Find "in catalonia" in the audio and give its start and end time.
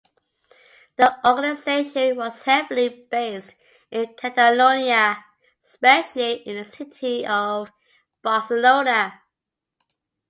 3.91-5.23